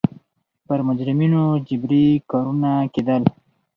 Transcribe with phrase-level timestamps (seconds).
[0.65, 3.23] پر مجرمینو جبري کارونه کېدل.